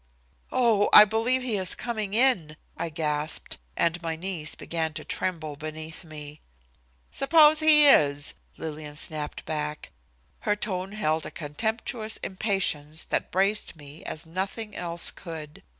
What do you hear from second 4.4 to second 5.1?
began to